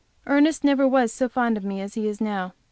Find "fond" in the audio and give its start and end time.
1.29-1.57